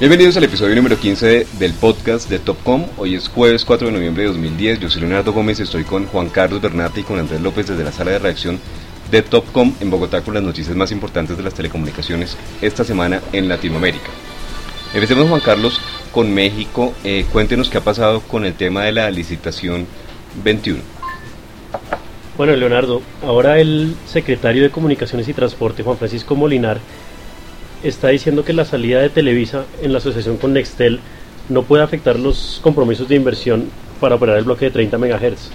Bienvenidos 0.00 0.34
al 0.38 0.44
episodio 0.44 0.74
número 0.74 0.98
15 0.98 1.46
del 1.58 1.74
podcast 1.74 2.30
de 2.30 2.38
Topcom. 2.38 2.86
Hoy 2.96 3.16
es 3.16 3.28
jueves 3.28 3.66
4 3.66 3.88
de 3.88 3.92
noviembre 3.92 4.22
de 4.22 4.30
2010. 4.30 4.80
Yo 4.80 4.88
soy 4.88 5.02
Leonardo 5.02 5.34
Gómez 5.34 5.60
y 5.60 5.64
estoy 5.64 5.84
con 5.84 6.06
Juan 6.06 6.30
Carlos 6.30 6.62
Bernati 6.62 7.00
y 7.00 7.02
con 7.02 7.18
Andrés 7.18 7.42
López 7.42 7.66
desde 7.66 7.84
la 7.84 7.92
sala 7.92 8.12
de 8.12 8.18
reacción 8.18 8.58
de 9.10 9.20
Topcom 9.20 9.74
en 9.78 9.90
Bogotá 9.90 10.22
con 10.22 10.32
las 10.32 10.42
noticias 10.42 10.74
más 10.74 10.90
importantes 10.90 11.36
de 11.36 11.42
las 11.42 11.52
telecomunicaciones 11.52 12.38
esta 12.62 12.82
semana 12.82 13.20
en 13.34 13.46
Latinoamérica. 13.46 14.08
Empecemos 14.94 15.28
Juan 15.28 15.42
Carlos 15.42 15.82
con 16.12 16.32
México. 16.32 16.94
Eh, 17.04 17.26
cuéntenos 17.30 17.68
qué 17.68 17.76
ha 17.76 17.84
pasado 17.84 18.20
con 18.20 18.46
el 18.46 18.54
tema 18.54 18.84
de 18.84 18.92
la 18.92 19.10
licitación 19.10 19.86
21. 20.42 20.80
Bueno, 22.38 22.56
Leonardo, 22.56 23.02
ahora 23.22 23.60
el 23.60 23.94
secretario 24.06 24.62
de 24.62 24.70
Comunicaciones 24.70 25.28
y 25.28 25.34
Transporte, 25.34 25.82
Juan 25.82 25.98
Francisco 25.98 26.34
Molinar, 26.36 26.80
está 27.82 28.08
diciendo 28.08 28.44
que 28.44 28.52
la 28.52 28.64
salida 28.64 29.00
de 29.00 29.08
Televisa 29.08 29.64
en 29.82 29.92
la 29.92 29.98
asociación 29.98 30.36
con 30.36 30.52
Nextel 30.52 31.00
no 31.48 31.62
puede 31.62 31.82
afectar 31.82 32.18
los 32.18 32.60
compromisos 32.62 33.08
de 33.08 33.16
inversión 33.16 33.70
para 34.00 34.14
operar 34.14 34.38
el 34.38 34.44
bloque 34.44 34.66
de 34.66 34.70
30 34.70 34.98
MHz. 34.98 35.50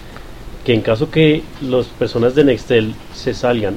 Que 0.65 0.73
en 0.73 0.81
caso 0.81 1.09
que 1.09 1.43
las 1.61 1.85
personas 1.87 2.35
de 2.35 2.43
Nextel 2.43 2.95
se 3.13 3.33
salgan 3.33 3.75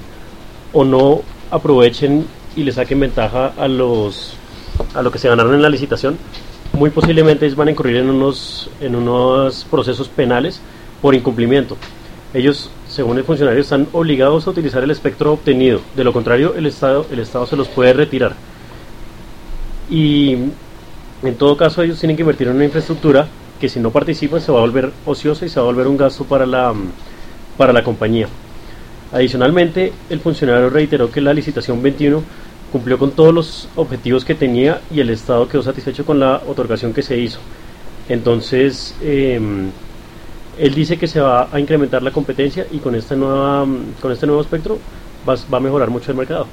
o 0.72 0.84
no 0.84 1.22
aprovechen 1.50 2.26
y 2.56 2.64
le 2.64 2.72
saquen 2.72 3.00
ventaja 3.00 3.52
a 3.56 3.68
los 3.68 4.34
a 4.94 5.02
lo 5.02 5.10
que 5.10 5.18
se 5.18 5.28
ganaron 5.28 5.54
en 5.54 5.62
la 5.62 5.68
licitación, 5.68 6.16
muy 6.72 6.90
posiblemente 6.90 7.46
ellos 7.46 7.56
van 7.56 7.68
a 7.68 7.70
incurrir 7.72 7.96
en 7.96 8.10
unos 8.10 8.70
en 8.80 8.94
unos 8.94 9.64
procesos 9.70 10.08
penales 10.08 10.60
por 11.02 11.14
incumplimiento. 11.14 11.76
Ellos, 12.34 12.70
según 12.98 13.16
el 13.16 13.22
funcionario, 13.22 13.60
están 13.60 13.86
obligados 13.92 14.44
a 14.44 14.50
utilizar 14.50 14.82
el 14.82 14.90
espectro 14.90 15.34
obtenido. 15.34 15.80
De 15.94 16.02
lo 16.02 16.12
contrario, 16.12 16.56
el 16.56 16.66
Estado, 16.66 17.06
el 17.12 17.20
Estado 17.20 17.46
se 17.46 17.54
los 17.54 17.68
puede 17.68 17.92
retirar. 17.92 18.34
Y 19.88 20.32
en 21.22 21.34
todo 21.38 21.56
caso, 21.56 21.80
ellos 21.80 22.00
tienen 22.00 22.16
que 22.16 22.22
invertir 22.22 22.48
en 22.48 22.56
una 22.56 22.64
infraestructura 22.64 23.28
que 23.60 23.68
si 23.68 23.78
no 23.78 23.92
participan 23.92 24.40
se 24.40 24.50
va 24.50 24.58
a 24.58 24.62
volver 24.62 24.90
ociosa 25.06 25.46
y 25.46 25.48
se 25.48 25.60
va 25.60 25.66
a 25.66 25.70
volver 25.70 25.86
un 25.86 25.96
gasto 25.96 26.24
para 26.24 26.44
la, 26.44 26.74
para 27.56 27.72
la 27.72 27.84
compañía. 27.84 28.26
Adicionalmente, 29.12 29.92
el 30.10 30.18
funcionario 30.18 30.68
reiteró 30.68 31.08
que 31.08 31.20
la 31.20 31.32
licitación 31.32 31.80
21 31.80 32.20
cumplió 32.72 32.98
con 32.98 33.12
todos 33.12 33.32
los 33.32 33.68
objetivos 33.76 34.24
que 34.24 34.34
tenía 34.34 34.80
y 34.92 34.98
el 34.98 35.10
Estado 35.10 35.46
quedó 35.46 35.62
satisfecho 35.62 36.04
con 36.04 36.18
la 36.18 36.42
otorgación 36.48 36.92
que 36.92 37.02
se 37.02 37.16
hizo. 37.16 37.38
Entonces, 38.08 38.96
eh, 39.02 39.40
él 40.58 40.74
dice 40.74 40.98
que 40.98 41.06
se 41.06 41.20
va 41.20 41.48
a 41.52 41.60
incrementar 41.60 42.02
la 42.02 42.10
competencia 42.10 42.66
y 42.70 42.78
con, 42.78 42.96
nueva, 43.16 43.66
con 44.00 44.12
este 44.12 44.26
nuevo 44.26 44.40
espectro 44.42 44.78
va, 45.28 45.36
va 45.52 45.58
a 45.58 45.60
mejorar 45.60 45.90
mucho 45.90 46.10
el 46.10 46.16
mercado. 46.16 46.46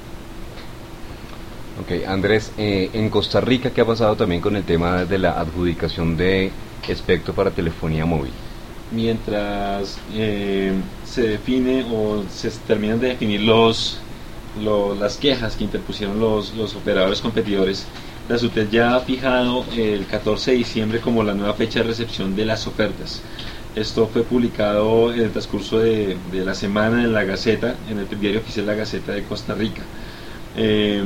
Ok, 1.80 2.06
Andrés, 2.06 2.52
eh, 2.56 2.90
en 2.94 3.10
Costa 3.10 3.40
Rica, 3.40 3.70
¿qué 3.70 3.82
ha 3.82 3.86
pasado 3.86 4.16
también 4.16 4.40
con 4.40 4.56
el 4.56 4.64
tema 4.64 5.04
de 5.04 5.18
la 5.18 5.38
adjudicación 5.38 6.16
de 6.16 6.50
espectro 6.88 7.34
para 7.34 7.50
telefonía 7.50 8.06
móvil? 8.06 8.32
Mientras 8.92 9.98
eh, 10.14 10.72
se 11.04 11.28
define 11.28 11.84
o 11.92 12.24
se 12.30 12.50
terminan 12.66 12.98
de 12.98 13.08
definir 13.08 13.42
los, 13.42 13.98
las 14.98 15.16
quejas 15.18 15.56
que 15.56 15.64
interpusieron 15.64 16.18
los, 16.18 16.54
los 16.54 16.74
operadores 16.76 17.20
competidores, 17.20 17.86
la 18.28 18.38
SUTEL 18.38 18.70
ya 18.70 18.96
ha 18.96 19.00
fijado 19.00 19.64
el 19.76 20.06
14 20.06 20.52
de 20.52 20.56
diciembre 20.56 21.00
como 21.00 21.22
la 21.22 21.34
nueva 21.34 21.54
fecha 21.54 21.80
de 21.80 21.88
recepción 21.88 22.34
de 22.34 22.46
las 22.46 22.66
ofertas. 22.66 23.20
Esto 23.76 24.06
fue 24.10 24.22
publicado 24.22 25.12
en 25.12 25.20
el 25.20 25.30
transcurso 25.30 25.78
de, 25.78 26.16
de 26.32 26.44
la 26.46 26.54
semana 26.54 27.04
en 27.04 27.12
la 27.12 27.24
Gaceta, 27.24 27.74
en 27.90 27.98
el 27.98 28.08
diario 28.18 28.40
oficial 28.40 28.64
La 28.64 28.72
Gaceta 28.72 29.12
de 29.12 29.22
Costa 29.24 29.54
Rica. 29.54 29.82
Eh, 30.56 31.04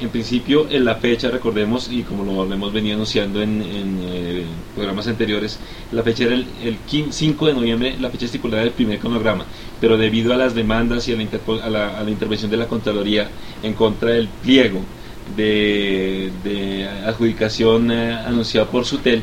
en 0.00 0.08
principio, 0.08 0.66
en 0.68 0.84
la 0.84 0.96
fecha, 0.96 1.30
recordemos, 1.30 1.88
y 1.92 2.02
como 2.02 2.24
lo 2.24 2.52
hemos 2.52 2.72
venido 2.72 2.96
anunciando 2.96 3.40
en, 3.40 3.62
eh, 3.62 4.42
programas 4.74 5.06
anteriores, 5.06 5.60
la 5.92 6.02
fecha 6.02 6.24
era 6.24 6.34
el, 6.34 6.44
el, 6.64 6.78
5 7.12 7.46
de 7.46 7.54
noviembre, 7.54 7.96
la 8.00 8.10
fecha 8.10 8.24
estipulada 8.24 8.64
del 8.64 8.72
primer 8.72 8.98
cronograma, 8.98 9.44
pero 9.80 9.96
debido 9.96 10.34
a 10.34 10.36
las 10.36 10.56
demandas 10.56 11.06
y 11.06 11.12
a 11.12 11.16
la, 11.16 11.64
a 11.64 11.70
la, 11.70 11.98
a 12.00 12.02
la 12.02 12.10
intervención 12.10 12.50
de 12.50 12.56
la 12.56 12.66
Contraloría 12.66 13.28
en 13.62 13.74
contra 13.74 14.10
del 14.10 14.26
pliego 14.26 14.80
de, 15.36 16.32
de 16.42 16.84
adjudicación 17.06 17.92
eh, 17.92 18.12
anunciado 18.26 18.68
por 18.70 18.84
Sutel, 18.84 19.22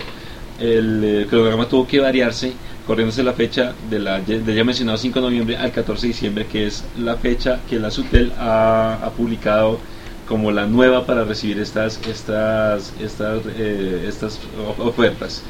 el, 0.62 1.04
el 1.04 1.28
cronograma 1.28 1.68
tuvo 1.68 1.86
que 1.86 2.00
variarse 2.00 2.54
corriéndose 2.90 3.22
la 3.22 3.34
fecha 3.34 3.76
de 3.88 4.00
la 4.00 4.20
de 4.20 4.56
ya 4.56 4.64
mencionado 4.64 4.98
5 4.98 5.20
de 5.20 5.26
noviembre 5.28 5.58
al 5.58 5.72
14 5.72 6.02
de 6.02 6.08
diciembre, 6.08 6.48
que 6.48 6.66
es 6.66 6.84
la 6.98 7.18
fecha 7.18 7.60
que 7.70 7.78
la 7.78 7.92
SUTEL 7.92 8.34
ha, 8.40 8.96
ha 8.96 9.12
publicado 9.12 9.80
como 10.28 10.52
la 10.52 10.66
nueva 10.66 11.06
para 11.06 11.24
recibir 11.24 11.60
estas 11.60 12.00
estas 12.08 12.92
estas 13.00 13.44
eh, 13.60 14.06
estas 14.08 14.40
ofertas. 14.80 15.44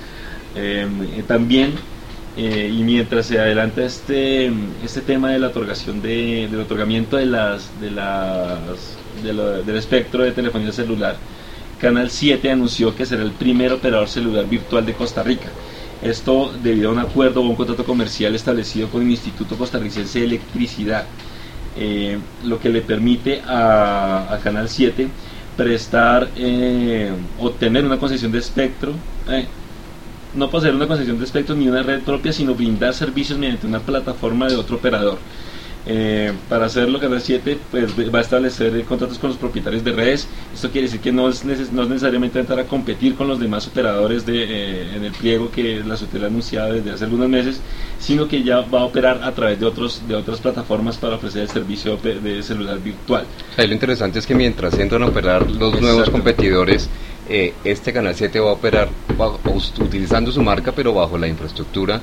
Eh, 0.54 0.86
también 1.30 1.76
eh, 2.36 2.76
y 2.78 2.84
mientras 2.84 3.28
se 3.28 3.40
adelanta 3.40 3.86
este 3.86 4.52
este 4.84 5.00
tema 5.00 5.32
de 5.32 5.40
la 5.40 5.48
otorgación 5.48 6.02
de, 6.02 6.50
del 6.52 6.60
otorgamiento 6.60 7.16
de 7.16 7.26
las 7.26 7.70
de 7.80 7.92
las 7.92 8.98
de 9.24 9.64
del 9.64 9.78
espectro 9.78 10.26
de 10.26 10.34
telefonía 10.34 10.74
celular, 10.74 11.16
Canal 11.80 12.10
7 12.10 12.52
anunció 12.52 12.94
que 12.94 13.06
será 13.06 13.24
el 13.24 13.32
primer 13.32 13.72
operador 13.72 14.10
celular 14.10 14.46
virtual 14.46 14.86
de 14.86 14.92
Costa 14.94 15.24
Rica. 15.24 15.48
Esto 16.02 16.54
debido 16.64 16.90
a 16.90 16.94
un 16.94 17.00
acuerdo 17.00 17.42
o 17.42 17.44
un 17.44 17.56
contrato 17.56 17.84
comercial 17.84 18.34
establecido 18.34 18.88
con 18.88 19.02
el 19.02 19.10
Instituto 19.12 19.58
Costarricense 19.58 20.20
de 20.20 20.26
Electricidad, 20.26 21.06
eh, 21.78 22.18
lo 22.46 22.60
que 22.60 22.70
le 22.70 22.82
permite 22.82 23.42
a, 23.46 24.40
Canal 24.44 24.70
7 24.70 25.08
prestar, 25.58 26.30
eh, 26.38 27.12
obtener 27.38 27.86
una 27.86 27.98
concesión 27.98 28.32
de 28.32 28.40
espectro, 28.40 28.94
eh, 29.30 29.46
no 30.36 30.50
poseer 30.50 30.74
una 30.74 30.88
concesión 30.88 31.18
de 31.18 31.26
espectro 31.26 31.54
ni 31.54 31.68
una 31.68 31.84
red 31.84 32.02
propia, 32.02 32.32
sino 32.32 32.56
brindar 32.56 32.94
servicios 32.94 33.38
mediante 33.38 33.68
una 33.68 33.80
plataforma 33.80 34.48
de 34.48 34.56
otro 34.56 34.78
operador. 34.78 35.18
Eh, 35.86 36.34
para 36.50 36.66
hacerlo, 36.66 37.00
Canal 37.00 37.22
7 37.22 37.58
pues, 37.72 38.14
va 38.14 38.20
a 38.20 38.22
establecer 38.22 38.84
contratos 38.84 39.18
con 39.18 39.30
los 39.30 39.38
propietarios 39.38 39.84
de 39.84 39.92
redes. 39.92 40.28
Esto 40.54 40.70
quiere 40.70 40.88
decir 40.88 41.00
que 41.00 41.12
no 41.12 41.30
es, 41.30 41.46
neces 41.46 41.72
no 41.72 41.84
es 41.84 41.90
necesariamente 41.90 42.40
entrar 42.40 42.60
a 42.60 42.66
competir 42.66 43.16
con 43.16 43.28
los 43.28 43.40
demás 43.40 43.68
operadores 43.68 44.26
de, 44.26 44.44
eh, 44.44 44.96
en 44.96 45.06
el 45.06 45.12
pliego 45.14 45.50
que 45.52 45.82
la 45.84 45.96
SUTEL 45.96 46.26
ha 46.26 46.28
anunciado 46.28 46.74
desde 46.74 46.92
hace 46.92 47.06
algunos 47.06 47.30
meses, 47.30 47.62
sino 47.98 48.28
que 48.28 48.44
ya 48.44 48.62
va 48.62 48.82
a 48.82 48.84
operar 48.84 49.24
a 49.24 49.32
través 49.32 49.60
de, 49.60 49.66
otros, 49.66 50.02
de 50.08 50.16
otras 50.16 50.40
plataformas 50.42 50.98
para 50.98 51.16
ofrecer 51.16 51.44
el 51.44 51.50
servicio 51.50 51.98
de 51.98 52.44
celular 52.44 52.80
virtual. 52.80 53.26
Ahí 53.58 53.68
lo 53.68 53.74
interesante 53.74 54.20
es 54.20 54.28
que 54.28 54.36
mientras 54.36 54.78
entran 54.78 55.04
a 55.04 55.08
operar 55.08 55.50
los 55.50 55.74
Exacto. 55.74 55.82
nuevos 55.82 56.10
competidores, 56.10 56.90
eh, 57.30 57.54
este 57.64 57.94
Canal 57.94 58.16
7 58.16 58.40
va 58.40 58.50
a 58.50 58.54
operar 58.54 58.90
bajo, 59.18 59.40
utilizando 59.80 60.32
su 60.32 60.42
marca, 60.42 60.72
pero 60.72 60.94
bajo 60.94 61.18
la 61.18 61.28
infraestructura 61.28 62.02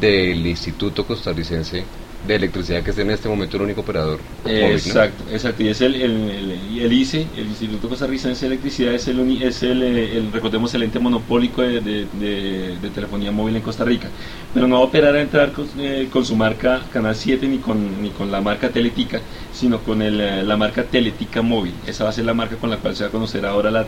del 0.00 0.46
Instituto 0.46 1.06
Costarricense 1.06 1.84
de 2.26 2.36
electricidad 2.36 2.82
que 2.82 2.90
es 2.90 2.98
en 2.98 3.10
este 3.10 3.28
momento 3.28 3.56
el 3.56 3.64
único 3.64 3.82
operador. 3.82 4.18
exacto, 4.46 5.24
exacto. 5.30 5.62
Y 5.62 5.68
es 5.68 5.80
el, 5.80 5.94
el, 5.94 6.30
el, 6.30 6.78
el, 6.80 6.92
ICE, 6.92 7.26
el 7.36 7.46
Instituto 7.46 7.88
Costarricense 7.88 8.40
de 8.42 8.54
Electricidad, 8.54 8.94
es 8.94 9.08
el, 9.08 9.42
es 9.42 9.62
el, 9.62 9.82
el 9.82 10.32
recordemos, 10.32 10.72
el 10.74 10.84
ente 10.84 10.98
monopólico 10.98 11.62
de, 11.62 11.80
de, 11.80 12.90
telefonía 12.94 13.32
móvil 13.32 13.56
en 13.56 13.62
Costa 13.62 13.84
Rica. 13.84 14.08
Pero 14.52 14.66
no 14.66 14.76
va 14.76 14.82
a 14.82 14.84
operar 14.84 15.14
a 15.16 15.20
entrar 15.20 15.52
con, 15.52 15.68
eh, 15.78 16.08
con 16.10 16.24
su 16.24 16.36
marca 16.36 16.82
Canal 16.92 17.14
7 17.14 17.46
ni 17.46 17.58
con, 17.58 18.02
ni 18.02 18.10
con 18.10 18.30
la 18.30 18.40
marca 18.40 18.70
Teletica, 18.70 19.20
sino 19.52 19.80
con 19.80 20.00
el, 20.00 20.46
la 20.46 20.56
marca 20.56 20.84
Teletica 20.84 21.42
Móvil. 21.42 21.74
Esa 21.86 22.04
va 22.04 22.10
a 22.10 22.12
ser 22.12 22.24
la 22.24 22.34
marca 22.34 22.56
con 22.56 22.70
la 22.70 22.78
cual 22.78 22.96
se 22.96 23.04
va 23.04 23.08
a 23.08 23.12
conocer 23.12 23.44
ahora 23.44 23.70
la, 23.70 23.86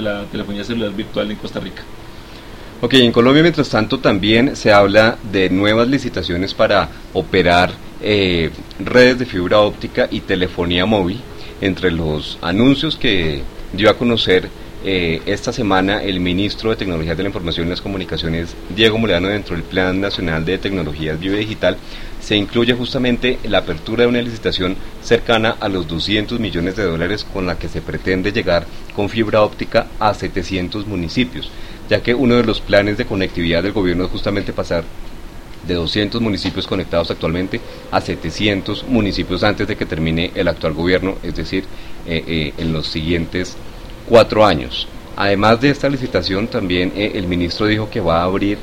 la 0.00 0.24
telefonía 0.26 0.64
celular 0.64 0.92
virtual 0.92 1.30
en 1.30 1.36
Costa 1.36 1.60
Rica. 1.60 1.82
Ok, 2.78 2.92
en 2.92 3.10
Colombia, 3.10 3.42
mientras 3.42 3.70
tanto, 3.70 4.00
también 4.00 4.54
se 4.54 4.70
habla 4.70 5.16
de 5.32 5.48
nuevas 5.48 5.88
licitaciones 5.88 6.52
para 6.52 6.90
operar 7.14 7.70
eh, 8.02 8.50
redes 8.78 9.18
de 9.18 9.24
fibra 9.24 9.60
óptica 9.60 10.08
y 10.10 10.20
telefonía 10.20 10.84
móvil. 10.84 11.18
Entre 11.62 11.90
los 11.90 12.38
anuncios 12.42 12.96
que 12.96 13.40
dio 13.72 13.88
a 13.88 13.96
conocer 13.96 14.50
eh, 14.84 15.22
esta 15.24 15.54
semana 15.54 16.02
el 16.02 16.20
ministro 16.20 16.68
de 16.68 16.76
Tecnologías 16.76 17.16
de 17.16 17.22
la 17.22 17.30
Información 17.30 17.66
y 17.66 17.70
las 17.70 17.80
Comunicaciones, 17.80 18.54
Diego 18.68 18.98
Moleano, 18.98 19.28
dentro 19.28 19.56
del 19.56 19.64
Plan 19.64 19.98
Nacional 19.98 20.44
de 20.44 20.58
Tecnologías 20.58 21.18
Digital, 21.18 21.78
se 22.20 22.36
incluye 22.36 22.74
justamente 22.74 23.38
la 23.44 23.58
apertura 23.58 24.02
de 24.02 24.08
una 24.08 24.20
licitación 24.20 24.76
cercana 25.02 25.56
a 25.60 25.70
los 25.70 25.88
200 25.88 26.38
millones 26.38 26.76
de 26.76 26.84
dólares 26.84 27.24
con 27.24 27.46
la 27.46 27.58
que 27.58 27.70
se 27.70 27.80
pretende 27.80 28.32
llegar 28.32 28.66
con 28.94 29.08
fibra 29.08 29.40
óptica 29.40 29.86
a 29.98 30.12
700 30.12 30.86
municipios 30.86 31.50
ya 31.88 32.02
que 32.02 32.14
uno 32.14 32.36
de 32.36 32.44
los 32.44 32.60
planes 32.60 32.98
de 32.98 33.06
conectividad 33.06 33.62
del 33.62 33.72
gobierno 33.72 34.04
es 34.04 34.10
justamente 34.10 34.52
pasar 34.52 34.84
de 35.66 35.74
200 35.74 36.20
municipios 36.20 36.66
conectados 36.66 37.10
actualmente 37.10 37.60
a 37.90 38.00
700 38.00 38.86
municipios 38.88 39.42
antes 39.42 39.66
de 39.66 39.76
que 39.76 39.86
termine 39.86 40.30
el 40.34 40.48
actual 40.48 40.74
gobierno, 40.74 41.16
es 41.22 41.34
decir, 41.34 41.64
eh, 42.06 42.22
eh, 42.26 42.52
en 42.58 42.72
los 42.72 42.86
siguientes 42.86 43.56
cuatro 44.08 44.44
años. 44.46 44.86
Además 45.16 45.60
de 45.60 45.70
esta 45.70 45.88
licitación, 45.88 46.46
también 46.46 46.92
eh, 46.94 47.12
el 47.14 47.26
ministro 47.26 47.66
dijo 47.66 47.88
que 47.90 48.00
va 48.00 48.20
a 48.20 48.24
abrir 48.24 48.58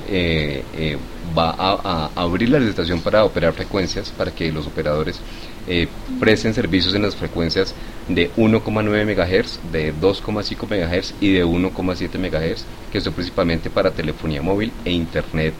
va 1.35 1.49
a, 1.49 2.09
a, 2.15 2.21
abrir 2.21 2.49
la 2.49 2.59
licitación 2.59 3.01
para 3.01 3.25
operar 3.25 3.53
frecuencias 3.53 4.11
para 4.15 4.29
que 4.29 4.51
los 4.51 4.67
operadores 4.67 5.19
eh, 5.67 5.87
presten 6.19 6.53
servicios 6.53 6.93
en 6.93 7.03
las 7.03 7.15
frecuencias 7.15 7.73
de 8.07 8.31
1,9 8.35 9.05
MHz, 9.05 9.59
de 9.71 9.93
2,5 9.93 10.67
MHz 10.67 11.13
y 11.21 11.31
de 11.31 11.45
1,7 11.45 12.17
MHz, 12.17 12.65
que 12.91 13.01
son 13.01 13.13
principalmente 13.13 13.69
para 13.69 13.91
telefonía 13.91 14.41
móvil 14.41 14.71
e 14.83 14.91
internet 14.91 15.53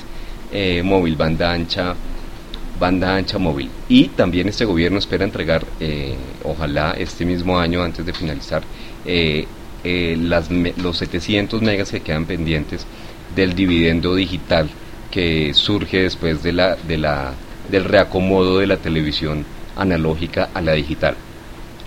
eh, 0.51 0.81
móvil, 0.83 1.15
banda 1.15 1.51
ancha, 1.51 1.95
banda 2.79 3.15
ancha 3.15 3.37
móvil. 3.37 3.69
Y 3.87 4.09
también 4.09 4.49
este 4.49 4.65
gobierno 4.65 4.99
espera 4.99 5.23
entregar, 5.23 5.65
eh, 5.79 6.15
ojalá 6.43 6.91
este 6.97 7.25
mismo 7.25 7.57
año, 7.57 7.81
antes 7.81 8.05
de 8.05 8.13
finalizar, 8.13 8.63
las, 9.85 10.49
los 10.49 10.97
700 10.97 11.61
megas 11.61 11.91
que 11.91 11.99
quedan 11.99 12.25
pendientes 12.25 12.85
del 13.35 13.53
dividendo 13.53 14.15
digital 14.15 14.69
que 15.13 15.53
surge 15.53 16.01
después 16.01 16.41
de 16.41 16.53
la, 16.53 16.75
de 16.75 16.97
la, 16.97 17.33
del 17.69 17.83
reacomodo 17.83 18.57
de 18.57 18.65
la 18.67 18.77
televisión 18.77 19.45
analógica 19.75 20.49
a 20.53 20.61
la 20.61 20.73
digital. 20.73 21.15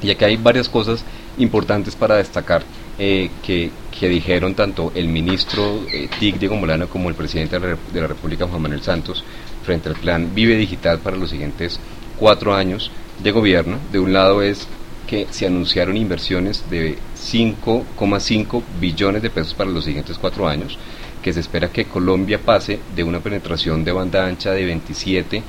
Y 0.03 0.11
aquí 0.11 0.25
hay 0.25 0.37
varias 0.37 0.69
cosas 0.69 1.05
importantes 1.39 1.97
para 1.97 2.17
destacar 2.17 2.63
eh, 2.99 3.31
que, 3.43 3.71
que, 3.99 4.09
dijeron 4.09 4.55
tanto 4.55 4.93
el 4.95 5.09
ministro 5.09 5.81
eh, 5.93 6.09
TIC 6.19 6.39
Diego 6.39 6.57
Molano 6.57 6.89
como 6.89 7.09
el 7.09 7.15
presidente 7.15 7.59
de 7.59 8.01
la 8.01 8.07
República 8.07 8.47
Juan 8.47 8.63
Manuel 8.63 8.83
Santos 8.83 9.23
frente 9.65 9.89
al 9.89 9.97
plan 9.97 10.35
Vive 10.35 10.57
Digital 10.57 11.01
para 11.01 11.17
los 11.17 11.31
siguientes 11.31 11.79
cuatro 12.19 12.55
años 12.55 12.91
de 13.23 13.33
gobierno. 13.33 13.79
De 13.93 13.99
un 13.99 14.13
lado 14.13 14.43
es 14.43 14.67
que 15.07 15.27
se 15.31 15.47
anunciaron 15.47 15.97
inversiones 15.97 16.69
de 16.71 16.99
5,5 17.17 18.63
billones 18.81 19.23
de 19.23 19.31
pesos 19.31 19.55
para 19.55 19.71
los 19.71 19.85
siguientes 19.85 20.19
cuatro 20.19 20.49
años, 20.49 20.79
que 21.23 21.33
se 21.33 21.41
espera 21.41 21.69
que 21.69 21.85
Colombia 21.85 22.41
pase 22.45 22.81
de 22.95 23.05
una 23.05 23.21
penetración 23.21 23.85
de 23.85 23.93
banda 23.93 24.27
ancha 24.27 24.53
de 24.53 24.65
27 24.65 25.43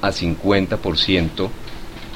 a 0.00 0.10
50%, 0.10 1.50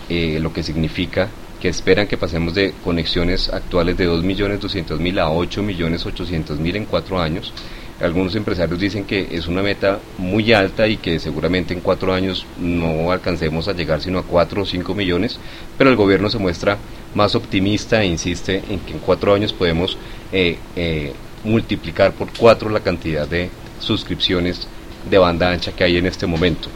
eh, 0.09 0.39
lo 0.41 0.53
que 0.53 0.63
significa 0.63 1.29
que 1.61 1.69
esperan 1.69 2.07
que 2.07 2.17
pasemos 2.17 2.55
de 2.55 2.73
conexiones 2.85 3.49
actuales 3.49 3.97
de 3.97 4.09
2.200.000 4.09 5.19
a 5.19 5.29
8.800.000 5.29 6.77
en 6.77 6.85
cuatro 6.85 7.21
años. 7.21 7.53
Algunos 8.01 8.37
empresarios 8.37 8.79
dicen 8.79 9.05
que 9.05 9.27
es 9.33 9.49
una 9.49 9.61
meta 9.61 9.99
muy 10.19 10.53
alta 10.53 10.87
y 10.87 10.99
que 10.99 11.19
seguramente 11.19 11.75
en 11.75 11.81
cuatro 11.81 12.15
años 12.15 12.47
no 12.61 13.11
alcancemos 13.11 13.67
a 13.67 13.73
llegar 13.73 14.01
sino 14.01 14.21
a 14.21 14.23
4 14.23 14.63
o 14.63 14.65
5 14.65 14.95
millones, 14.95 15.41
pero 15.77 15.91
el 15.91 15.97
gobierno 15.97 16.31
se 16.31 16.39
muestra 16.39 16.79
más 17.17 17.35
optimista 17.35 18.01
e 18.03 18.07
insiste 18.07 18.63
en 18.71 18.79
que 18.81 18.93
en 18.93 19.01
cuatro 19.01 19.35
años 19.35 19.53
podemos 19.53 19.99
eh, 20.31 20.59
eh, 20.77 21.13
multiplicar 21.43 22.13
por 22.13 22.29
cuatro 22.39 22.71
la 22.71 22.81
cantidad 22.81 23.27
de 23.27 23.51
suscripciones 23.81 24.69
de 25.11 25.19
banda 25.19 25.51
ancha 25.51 25.73
que 25.73 25.83
hay 25.83 25.97
en 25.97 26.07
este 26.07 26.27
momento. 26.27 26.69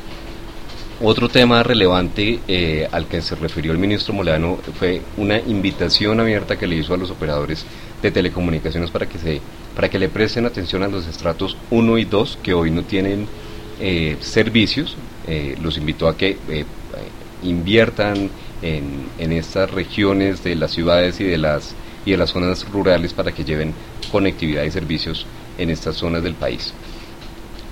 Otro 1.04 1.28
tema 1.28 1.64
relevante 1.64 2.38
eh, 2.46 2.86
al 2.92 3.08
que 3.08 3.20
se 3.22 3.34
refirió 3.34 3.72
el 3.72 3.78
ministro 3.78 4.14
Molano 4.14 4.60
fue 4.78 5.02
una 5.16 5.36
invitación 5.36 6.20
abierta 6.20 6.56
que 6.56 6.68
le 6.68 6.76
hizo 6.76 6.94
a 6.94 6.96
los 6.96 7.10
operadores 7.10 7.66
de 8.00 8.12
telecomunicaciones 8.12 8.88
para 8.92 9.06
que, 9.06 9.18
se, 9.18 9.40
para 9.74 9.90
que 9.90 9.98
le 9.98 10.08
presten 10.08 10.46
atención 10.46 10.84
a 10.84 10.86
los 10.86 11.08
estratos 11.08 11.56
1 11.72 11.98
y 11.98 12.04
2 12.04 12.38
que 12.40 12.54
hoy 12.54 12.70
no 12.70 12.84
tienen 12.84 13.26
eh, 13.80 14.16
servicios. 14.20 14.96
Eh, 15.26 15.56
los 15.60 15.76
invitó 15.76 16.06
a 16.06 16.16
que 16.16 16.36
inviertan 17.42 18.30
en, 18.62 19.08
en 19.18 19.32
estas 19.32 19.72
regiones 19.72 20.44
de 20.44 20.54
las 20.54 20.70
ciudades 20.70 21.18
y 21.18 21.24
de 21.24 21.36
las, 21.36 21.74
y 22.06 22.12
de 22.12 22.16
las 22.16 22.30
zonas 22.30 22.64
rurales 22.70 23.12
para 23.12 23.32
que 23.32 23.42
lleven 23.42 23.74
conectividad 24.12 24.62
y 24.62 24.70
servicios 24.70 25.26
en 25.58 25.70
estas 25.70 25.96
zonas 25.96 26.22
del 26.22 26.34
país. 26.34 26.72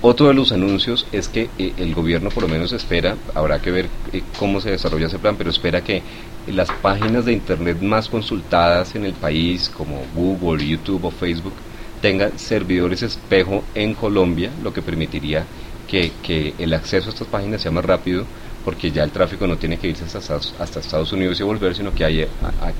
Otro 0.03 0.27
de 0.27 0.33
los 0.33 0.51
anuncios 0.51 1.05
es 1.11 1.29
que 1.29 1.49
eh, 1.59 1.73
el 1.77 1.93
gobierno 1.93 2.29
por 2.31 2.43
lo 2.43 2.49
menos 2.49 2.71
espera, 2.71 3.17
habrá 3.35 3.61
que 3.61 3.69
ver 3.69 3.87
eh, 4.11 4.23
cómo 4.39 4.59
se 4.59 4.71
desarrolla 4.71 5.05
ese 5.05 5.19
plan, 5.19 5.35
pero 5.37 5.51
espera 5.51 5.83
que 5.83 6.01
las 6.47 6.71
páginas 6.71 7.25
de 7.25 7.33
Internet 7.33 7.81
más 7.81 8.09
consultadas 8.09 8.95
en 8.95 9.05
el 9.05 9.13
país, 9.13 9.69
como 9.69 10.03
Google, 10.15 10.67
YouTube 10.67 11.05
o 11.05 11.11
Facebook, 11.11 11.53
tengan 12.01 12.39
servidores 12.39 13.03
espejo 13.03 13.63
en 13.75 13.93
Colombia, 13.93 14.49
lo 14.63 14.73
que 14.73 14.81
permitiría 14.81 15.45
que, 15.87 16.53
el 16.57 16.73
acceso 16.73 17.09
a 17.09 17.13
estas 17.13 17.27
páginas 17.27 17.61
sea 17.61 17.71
más 17.71 17.85
rápido, 17.85 18.25
porque 18.65 18.89
ya 18.89 19.03
el 19.03 19.11
tráfico 19.11 19.45
no 19.45 19.57
tiene 19.57 19.77
que 19.77 19.89
irse 19.89 20.05
hasta, 20.05 20.35
hasta 20.35 20.79
Estados 20.79 21.11
Unidos 21.13 21.39
y 21.39 21.43
volver, 21.43 21.75
sino 21.75 21.93
que 21.93 22.05
haya, 22.05 22.27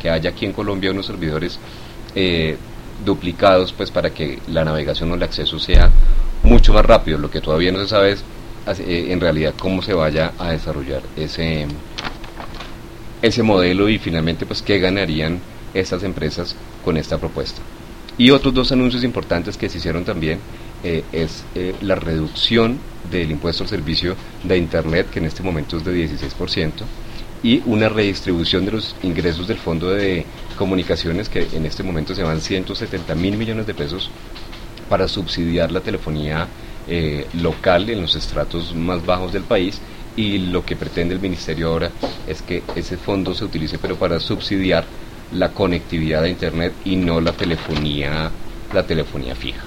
que 0.01 0.09
haya 0.09 0.31
aquí 0.31 0.45
en 0.45 0.53
Colombia 0.53 0.89
unos 0.89 1.05
servidores 1.05 1.59
eh, 2.15 2.57
duplicados 3.05 3.73
pues 3.73 3.91
para 3.91 4.11
que 4.11 4.39
la 4.47 4.63
navegación 4.63 5.11
o 5.11 5.15
el 5.15 5.23
acceso 5.23 5.59
sea 5.59 5.89
mucho 6.43 6.73
más 6.73 6.85
rápido. 6.85 7.17
Lo 7.17 7.29
que 7.29 7.41
todavía 7.41 7.71
no 7.71 7.79
se 7.79 7.87
sabe 7.87 8.11
es 8.11 8.23
eh, 8.79 9.11
en 9.11 9.19
realidad 9.19 9.53
cómo 9.57 9.81
se 9.81 9.93
vaya 9.93 10.33
a 10.37 10.51
desarrollar 10.51 11.01
ese, 11.15 11.67
ese 13.21 13.43
modelo 13.43 13.89
y 13.89 13.97
finalmente 13.97 14.45
pues 14.45 14.61
qué 14.61 14.79
ganarían 14.79 15.39
estas 15.73 16.03
empresas 16.03 16.55
con 16.83 16.97
esta 16.97 17.17
propuesta. 17.17 17.61
Y 18.17 18.29
otros 18.29 18.53
dos 18.53 18.71
anuncios 18.71 19.03
importantes 19.03 19.57
que 19.57 19.69
se 19.69 19.77
hicieron 19.77 20.03
también 20.03 20.39
eh, 20.83 21.03
es 21.11 21.43
eh, 21.55 21.73
la 21.81 21.95
reducción 21.95 22.77
del 23.09 23.31
impuesto 23.31 23.63
al 23.63 23.69
servicio 23.69 24.15
de 24.43 24.57
Internet, 24.57 25.09
que 25.11 25.19
en 25.19 25.25
este 25.25 25.43
momento 25.43 25.77
es 25.77 25.85
de 25.85 25.93
16%, 25.93 26.71
y 27.43 27.61
una 27.65 27.89
redistribución 27.89 28.65
de 28.65 28.71
los 28.71 28.95
ingresos 29.01 29.47
del 29.47 29.57
Fondo 29.57 29.89
de 29.89 30.25
Comunicaciones, 30.57 31.29
que 31.29 31.47
en 31.53 31.65
este 31.65 31.81
momento 31.81 32.13
se 32.13 32.23
van 32.23 32.41
170 32.41 33.15
mil 33.15 33.37
millones 33.37 33.65
de 33.65 33.73
pesos 33.73 34.11
para 34.91 35.07
subsidiar 35.07 35.71
la 35.71 35.79
telefonía 35.79 36.47
eh, 36.85 37.25
local 37.41 37.89
en 37.89 38.01
los 38.01 38.17
estratos 38.17 38.75
más 38.75 39.05
bajos 39.05 39.31
del 39.31 39.43
país 39.43 39.79
y 40.17 40.37
lo 40.37 40.65
que 40.65 40.75
pretende 40.75 41.15
el 41.15 41.21
ministerio 41.21 41.69
ahora 41.69 41.91
es 42.27 42.41
que 42.41 42.61
ese 42.75 42.97
fondo 42.97 43.33
se 43.33 43.45
utilice 43.45 43.77
pero 43.77 43.95
para 43.95 44.19
subsidiar 44.19 44.83
la 45.31 45.53
conectividad 45.53 46.23
a 46.23 46.27
internet 46.27 46.73
y 46.83 46.97
no 46.97 47.21
la 47.21 47.31
telefonía 47.31 48.29
la 48.73 48.83
telefonía 48.85 49.33
fija. 49.33 49.61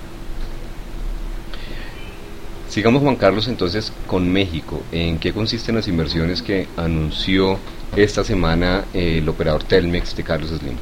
Sigamos 2.69 3.03
Juan 3.03 3.17
Carlos 3.17 3.49
entonces 3.49 3.95
con 4.07 4.31
México. 4.31 4.83
¿En 4.93 5.19
qué 5.19 5.33
consisten 5.33 5.77
las 5.77 5.89
inversiones 5.89 6.43
que 6.43 6.69
anunció 6.77 7.59
esta 7.97 8.25
semana 8.25 8.85
eh, 8.93 9.21
el 9.23 9.29
operador 9.31 9.65
Telmex 9.65 10.15
de 10.17 10.23
Carlos 10.23 10.51
Slim? 10.51 10.77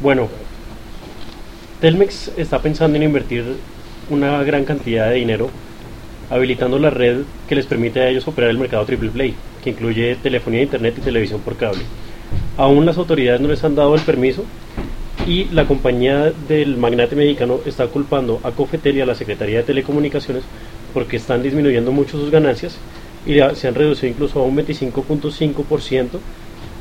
Bueno, 0.00 0.28
Telmex 1.84 2.32
está 2.38 2.62
pensando 2.62 2.96
en 2.96 3.02
invertir 3.02 3.44
una 4.08 4.42
gran 4.42 4.64
cantidad 4.64 5.10
de 5.10 5.16
dinero 5.16 5.50
habilitando 6.30 6.78
la 6.78 6.88
red 6.88 7.24
que 7.46 7.54
les 7.54 7.66
permite 7.66 8.00
a 8.00 8.08
ellos 8.08 8.26
operar 8.26 8.48
el 8.48 8.56
mercado 8.56 8.86
triple 8.86 9.10
play, 9.10 9.34
que 9.62 9.68
incluye 9.68 10.16
telefonía, 10.16 10.62
internet 10.62 10.94
y 10.96 11.02
televisión 11.02 11.42
por 11.42 11.58
cable. 11.58 11.82
Aún 12.56 12.86
las 12.86 12.96
autoridades 12.96 13.42
no 13.42 13.48
les 13.48 13.62
han 13.64 13.74
dado 13.74 13.94
el 13.94 14.00
permiso 14.00 14.46
y 15.26 15.44
la 15.52 15.66
compañía 15.66 16.32
del 16.48 16.78
magnate 16.78 17.16
mexicano 17.16 17.60
está 17.66 17.86
culpando 17.88 18.40
a 18.44 18.52
Cofetel 18.52 18.96
y 18.96 19.00
a 19.02 19.06
la 19.06 19.14
Secretaría 19.14 19.58
de 19.58 19.64
Telecomunicaciones 19.64 20.44
porque 20.94 21.18
están 21.18 21.42
disminuyendo 21.42 21.92
mucho 21.92 22.18
sus 22.18 22.30
ganancias 22.30 22.78
y 23.26 23.34
se 23.56 23.68
han 23.68 23.74
reducido 23.74 24.10
incluso 24.10 24.40
a 24.40 24.44
un 24.44 24.56
25.5% 24.56 26.08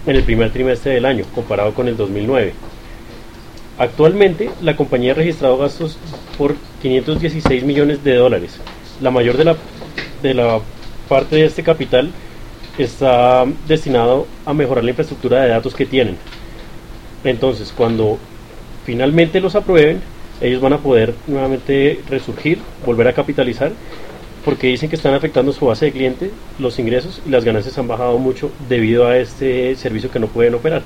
en 0.07 0.15
el 0.15 0.23
primer 0.23 0.51
trimestre 0.51 0.93
del 0.93 1.05
año 1.05 1.25
comparado 1.35 1.73
con 1.73 1.89
el 1.89 1.97
2009. 1.97 2.53
Actualmente, 3.77 4.51
la 4.61 4.75
compañía 4.75 5.13
ha 5.13 5.15
registrado 5.15 5.57
gastos 5.57 5.97
por 6.37 6.55
516 6.81 7.63
millones 7.63 8.03
de 8.03 8.15
dólares. 8.15 8.59
La 9.01 9.09
mayor 9.09 9.35
de 9.35 9.45
la, 9.45 9.55
de 10.21 10.33
la 10.35 10.59
parte 11.09 11.37
de 11.37 11.45
este 11.45 11.63
capital 11.63 12.11
está 12.77 13.45
destinado 13.67 14.27
a 14.45 14.53
mejorar 14.53 14.83
la 14.83 14.91
infraestructura 14.91 15.41
de 15.41 15.49
datos 15.49 15.73
que 15.73 15.87
tienen. 15.87 16.17
Entonces, 17.23 17.73
cuando 17.75 18.19
finalmente 18.85 19.41
los 19.41 19.55
aprueben, 19.55 20.01
ellos 20.39 20.61
van 20.61 20.73
a 20.73 20.77
poder 20.79 21.15
nuevamente 21.25 21.99
resurgir, 22.09 22.59
volver 22.85 23.07
a 23.07 23.13
capitalizar, 23.13 23.71
porque 24.45 24.67
dicen 24.67 24.89
que 24.89 24.97
están 24.97 25.13
afectando 25.15 25.51
su 25.51 25.65
base 25.65 25.85
de 25.85 25.91
cliente, 25.93 26.31
los 26.59 26.77
ingresos 26.77 27.21
y 27.25 27.29
las 27.29 27.45
ganancias 27.45 27.77
han 27.77 27.87
bajado 27.87 28.19
mucho 28.19 28.51
debido 28.69 29.07
a 29.07 29.17
este 29.17 29.75
servicio 29.75 30.11
que 30.11 30.19
no 30.19 30.27
pueden 30.27 30.53
operar, 30.53 30.83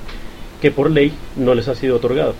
que 0.62 0.70
por 0.70 0.90
ley 0.90 1.12
no 1.36 1.54
les 1.54 1.68
ha 1.68 1.74
sido 1.74 1.96
otorgado. 1.96 2.34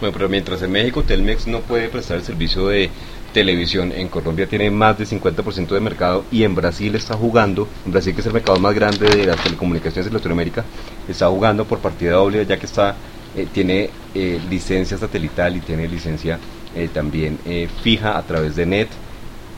Bueno, 0.00 0.12
pero 0.12 0.28
mientras 0.28 0.62
en 0.62 0.70
México 0.70 1.02
Telmex 1.02 1.48
no 1.48 1.60
puede 1.60 1.88
prestar 1.88 2.18
el 2.18 2.22
servicio 2.22 2.68
de 2.68 2.88
televisión, 3.32 3.92
en 3.92 4.08
Colombia 4.08 4.46
tiene 4.46 4.70
más 4.70 4.96
de 4.96 5.04
50% 5.04 5.68
de 5.68 5.80
mercado 5.80 6.24
y 6.30 6.44
en 6.44 6.54
Brasil 6.54 6.94
está 6.94 7.14
jugando, 7.14 7.66
en 7.84 7.92
Brasil 7.92 8.14
que 8.14 8.20
es 8.20 8.26
el 8.26 8.32
mercado 8.32 8.58
más 8.60 8.74
grande 8.74 9.08
de 9.08 9.26
las 9.26 9.42
telecomunicaciones 9.42 10.06
de 10.06 10.16
Latinoamérica, 10.16 10.64
está 11.08 11.28
jugando 11.28 11.64
por 11.64 11.80
partida 11.80 12.12
doble 12.12 12.46
ya 12.46 12.56
que 12.56 12.66
está 12.66 12.94
eh, 13.36 13.46
tiene 13.52 13.90
eh, 14.14 14.40
licencia 14.48 14.96
satelital 14.96 15.56
y 15.56 15.60
tiene 15.60 15.86
licencia 15.86 16.38
eh, 16.74 16.88
también 16.92 17.38
fija 17.82 18.16
a 18.16 18.22
través 18.22 18.56
de 18.56 18.66
NET, 18.66 18.88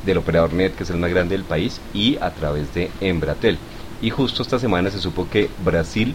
del 0.05 0.19
operador 0.19 0.53
NET 0.53 0.75
que 0.75 0.83
es 0.83 0.91
el 0.91 0.97
más 0.97 1.11
grande 1.11 1.37
del 1.37 1.45
país 1.45 1.81
y 1.93 2.17
a 2.21 2.31
través 2.31 2.73
de 2.75 2.91
Embratel. 3.01 3.59
Y 4.03 4.11
justo 4.11 4.43
esta 4.43 4.59
semana 4.59 4.91
se 4.91 4.99
supo 4.99 5.29
que 5.31 5.49
Brasil 5.65 6.15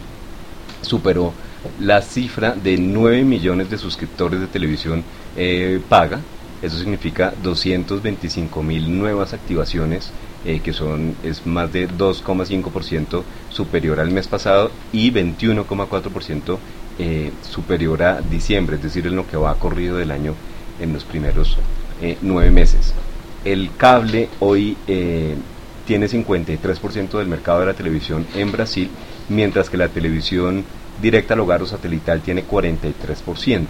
superó 0.82 1.32
la 1.80 2.02
cifra 2.02 2.54
de 2.54 2.78
9 2.78 3.22
millones 3.24 3.70
de 3.70 3.78
suscriptores 3.78 4.40
de 4.40 4.46
televisión 4.46 5.02
eh, 5.36 5.80
paga. 5.88 6.20
Eso 6.62 6.78
significa 6.78 7.34
225 7.42 8.62
mil 8.62 8.98
nuevas 8.98 9.34
activaciones 9.34 10.10
eh, 10.48 10.60
que 10.60 10.72
son 10.72 11.16
es 11.24 11.44
más 11.44 11.72
de 11.72 11.88
2,5% 11.88 13.24
superior 13.50 13.98
al 13.98 14.12
mes 14.12 14.28
pasado 14.28 14.70
y 14.92 15.10
21,4% 15.10 16.58
eh, 17.00 17.32
superior 17.42 18.00
a 18.04 18.20
diciembre, 18.20 18.76
es 18.76 18.82
decir, 18.84 19.08
en 19.08 19.16
lo 19.16 19.26
que 19.26 19.36
va 19.36 19.56
corrido 19.56 19.96
del 19.96 20.12
año 20.12 20.34
en 20.78 20.92
los 20.92 21.02
primeros 21.02 21.58
eh, 22.00 22.16
nueve 22.22 22.52
meses. 22.52 22.94
El 23.44 23.70
cable 23.76 24.28
hoy 24.38 24.76
tiene 25.84 26.06
53% 26.06 27.18
del 27.18 27.26
mercado 27.26 27.60
de 27.60 27.66
la 27.66 27.74
televisión 27.74 28.24
en 28.36 28.52
Brasil, 28.52 28.88
mientras 29.28 29.68
que 29.68 29.76
la 29.76 29.88
televisión 29.88 30.64
directa 31.00 31.34
al 31.34 31.40
hogar 31.40 31.62
o 31.62 31.66
satelital 31.66 32.20
tiene 32.20 32.46
43%. 32.46 33.66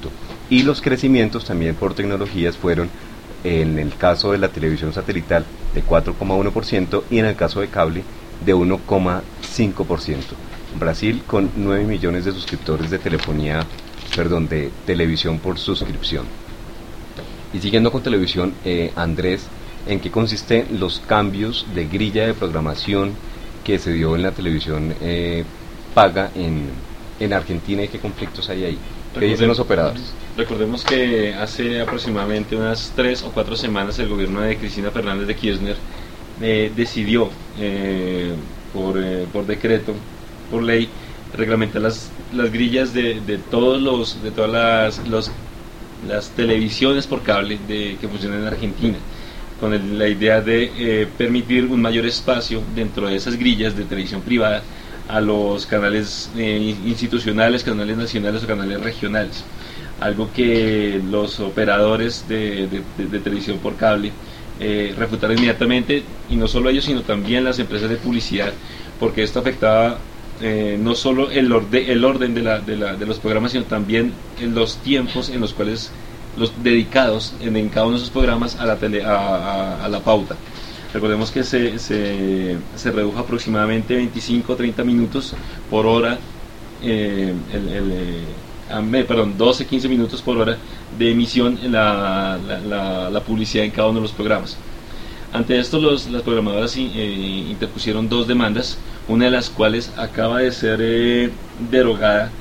Y 0.51 0.63
los 0.63 0.81
crecimientos 0.81 1.45
también 1.45 1.75
por 1.75 1.95
tecnologías 1.95 2.57
fueron, 2.57 2.89
en 3.45 3.79
el 3.79 3.95
caso 3.97 4.33
de 4.33 4.39
la 4.39 4.49
televisión 4.49 4.93
satelital, 4.93 5.45
de 5.75 5.85
4,1% 5.85 7.03
y 7.11 7.19
en 7.19 7.27
el 7.27 7.37
caso 7.37 7.61
de 7.61 7.69
cable, 7.69 8.03
de 8.45 8.55
1,5%. 8.55 10.17
Brasil 10.79 11.23
con 11.27 11.51
9 11.57 11.85
millones 11.85 12.25
de 12.25 12.33
suscriptores 12.33 12.91
de 12.91 12.99
telefonía, 12.99 13.65
perdón, 14.15 14.49
de 14.49 14.71
televisión 14.85 15.39
por 15.39 15.59
suscripción. 15.59 16.27
Y 17.53 17.61
siguiendo 17.61 17.91
con 17.91 18.03
televisión, 18.03 18.55
eh, 18.65 18.93
Andrés, 18.97 19.47
¿en 19.87 20.01
qué 20.01 20.11
consisten 20.11 20.79
los 20.79 21.01
cambios 21.01 21.67
de 21.75 21.87
grilla 21.87 22.27
de 22.27 22.35
programación 22.35 23.13
que 23.65 23.79
se 23.79 23.93
dio 23.93 24.15
en 24.15 24.23
la 24.23 24.33
televisión 24.33 24.95
eh, 25.01 25.45
paga 25.95 26.31
en, 26.35 26.69
en 27.19 27.33
Argentina 27.33 27.83
y 27.85 27.89
qué 27.89 27.99
conflictos 28.01 28.49
hay 28.51 28.65
ahí? 28.65 28.79
¿Qué 29.19 29.25
dicen 29.27 29.49
los 29.49 29.61
operadores? 29.61 30.17
Recordemos 30.37 30.85
que 30.85 31.35
hace 31.35 31.81
aproximadamente 31.81 32.55
unas 32.57 32.93
tres 32.95 33.23
o 33.23 33.33
cuatro 33.33 33.57
semanas 33.57 33.99
el 33.99 34.09
gobierno 34.09 34.43
de 34.43 34.59
Cristina 34.59 34.91
Fernández 34.91 35.27
de 35.27 35.37
Kirchner 35.37 35.77
eh, 36.41 36.73
decidió 36.75 37.31
eh, 37.57 38.37
por, 38.73 38.99
eh, 39.03 39.27
por 39.33 39.47
decreto, 39.47 39.95
por 40.51 40.63
ley, 40.63 40.93
reglamentar 41.33 41.83
las, 41.83 42.13
las 42.31 42.51
grillas 42.53 42.93
de, 42.93 43.21
de 43.21 43.39
todos 43.39 43.81
los, 43.81 44.23
de 44.23 44.31
todas 44.33 44.51
las, 44.51 45.09
los, 45.09 45.33
las 46.01 46.35
televisiones 46.35 47.07
por 47.07 47.23
cable 47.23 47.59
de, 47.59 47.97
que 47.99 48.09
funcionan 48.09 48.41
en 48.41 48.47
Argentina, 48.47 48.99
con 49.57 49.73
el- 49.75 49.99
la 49.99 50.09
idea 50.09 50.41
de 50.43 51.03
eh, 51.03 51.07
permitir 51.07 51.65
un 51.67 51.81
mayor 51.81 52.07
espacio 52.07 52.63
dentro 52.75 53.09
de 53.09 53.17
esas 53.17 53.37
grillas 53.37 53.75
de 53.77 53.85
televisión 53.85 54.23
privada 54.23 54.63
a 55.09 55.21
los 55.21 55.67
canales 55.67 56.31
eh, 56.37 56.77
institucionales, 56.85 57.63
canales 57.65 57.97
nacionales 57.97 58.43
o 58.45 58.47
canales 58.47 58.81
regionales. 58.81 59.45
Algo 60.01 60.31
que 60.33 61.01
los 61.11 61.41
operadores 61.41 62.27
de, 62.29 62.69
televisión 63.23 63.59
por 63.59 63.77
cable 63.77 64.13
eh, 64.61 64.95
refutaron 64.97 65.37
inmediatamente, 65.37 66.03
y 66.29 66.37
no 66.37 66.49
solo 66.49 66.69
ellos, 66.71 66.85
sino 66.85 67.03
también 67.03 67.45
las 67.45 67.59
empresas 67.59 67.89
de 67.89 67.97
publicidad, 67.97 68.53
porque 68.99 69.23
esto 69.23 69.39
afectaba 69.41 69.99
eh, 70.41 70.77
no 70.79 70.95
solo 70.95 71.31
el, 71.31 71.51
orde- 71.53 71.91
el 71.93 72.05
orden 72.05 72.35
de, 72.35 72.43
la, 72.43 72.61
de, 72.61 72.77
la- 72.77 72.97
de 72.97 73.07
los 73.07 73.19
programas, 73.21 73.53
sino 73.53 73.65
también 73.65 74.13
en 74.39 74.55
los 74.55 74.79
tiempos 74.79 75.29
en 75.31 75.41
los 75.41 75.55
cuales 75.55 75.93
los 76.37 76.63
dedicados 76.63 77.35
en, 77.41 77.69
cada 77.71 77.87
uno 77.87 77.97
de 77.97 78.03
esos 78.03 78.11
programas 78.11 78.57
a 78.57 78.67
la, 78.67 78.79
tele- 78.79 79.03
a 79.05 79.89
la 79.89 80.01
pauta. 80.01 80.37
Recordemos 80.97 81.31
que 81.31 81.45
se, 81.45 81.79
se, 81.79 82.57
se 82.75 82.91
redujo 82.91 83.19
aproximadamente 83.19 83.95
25-30 83.97 84.83
minutos 84.83 85.35
por 85.69 85.85
hora, 85.87 86.19
eh, 86.81 87.35
el, 87.53 87.93
eh, 87.93 88.81
me- 88.83 89.05
perdón, 89.05 89.37
12-15 89.37 89.89
minutos 89.91 90.23
por 90.23 90.39
hora 90.39 90.57
de 90.99 91.11
emisión 91.11 91.59
la, 91.71 92.39
la- 93.13 93.25
publicidad 93.25 93.67
en 93.67 93.73
cada 93.73 93.89
uno 93.89 93.99
de 93.99 94.05
los 94.05 94.13
programas. 94.13 94.59
Ante 95.33 95.59
esto, 95.59 95.79
los, 95.81 96.07
las 96.09 96.23
programadoras 96.23 96.77
eh, 96.77 96.81
interpusieron 97.51 98.09
dos 98.09 98.27
demandas, 98.27 98.79
una 99.07 99.27
de 99.27 99.33
las 99.33 99.51
cuales 99.51 99.93
acaba 99.97 100.39
de 100.41 100.53
ser 100.53 100.81
eh, 100.83 101.31
derogada 101.59 102.33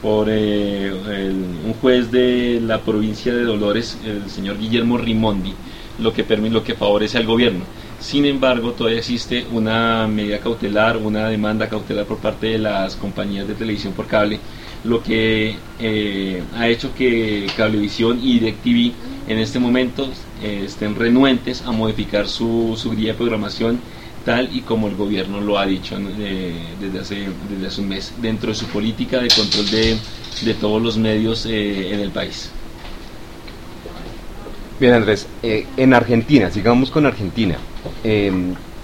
por 0.00 0.28
eh, 0.30 0.92
un 0.92 1.74
juez 1.74 2.10
de 2.10 2.60
la 2.60 2.84
provincia 2.84 3.34
de 3.34 3.42
Dolores, 3.42 3.98
el 4.04 4.30
señor 4.30 4.58
Guillermo 4.58 4.96
Rimondi, 4.98 5.58
lo 5.96 6.12
que, 6.12 6.24
lo 6.50 6.62
que 6.62 6.74
favorece 6.74 7.18
al 7.18 7.26
gobierno. 7.26 7.66
Sin 8.00 8.24
embargo, 8.24 8.72
todavía 8.72 9.00
existe 9.00 9.44
una 9.52 10.06
medida 10.06 10.38
cautelar, 10.38 10.96
una 10.96 11.28
demanda 11.28 11.68
cautelar 11.68 12.06
por 12.06 12.18
parte 12.18 12.46
de 12.46 12.58
las 12.58 12.94
compañías 12.94 13.48
de 13.48 13.54
televisión 13.54 13.92
por 13.92 14.06
cable, 14.06 14.38
lo 14.84 15.02
que 15.02 15.56
eh, 15.80 16.42
ha 16.56 16.68
hecho 16.68 16.94
que 16.94 17.46
Cablevisión 17.56 18.20
y 18.22 18.38
DirecTV 18.38 18.92
en 19.28 19.38
este 19.38 19.58
momento 19.58 20.08
eh, 20.42 20.62
estén 20.64 20.94
renuentes 20.94 21.62
a 21.62 21.72
modificar 21.72 22.28
su, 22.28 22.74
su 22.76 22.92
guía 22.92 23.12
de 23.12 23.18
programación 23.18 23.80
tal 24.24 24.54
y 24.54 24.60
como 24.60 24.88
el 24.88 24.94
gobierno 24.94 25.40
lo 25.40 25.58
ha 25.58 25.66
dicho 25.66 25.98
desde, 25.98 26.98
hace, 26.98 27.26
desde 27.50 27.66
hace 27.66 27.80
un 27.80 27.88
mes, 27.88 28.12
dentro 28.20 28.50
de 28.50 28.54
su 28.54 28.66
política 28.66 29.20
de 29.20 29.28
control 29.28 29.70
de, 29.70 29.96
de 30.44 30.54
todos 30.54 30.82
los 30.82 30.96
medios 30.98 31.46
eh, 31.46 31.94
en 31.94 32.00
el 32.00 32.10
país. 32.10 32.50
Bien, 34.80 34.94
Andrés, 34.94 35.26
eh, 35.42 35.66
en 35.76 35.92
Argentina, 35.92 36.50
sigamos 36.50 36.92
con 36.92 37.04
Argentina. 37.04 37.56
Eh, 38.04 38.30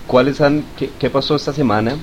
¿Cuáles 0.09 0.41
han, 0.41 0.65
qué, 0.77 0.91
qué 0.99 1.09
pasó 1.09 1.37
esta 1.37 1.53
semana 1.53 1.97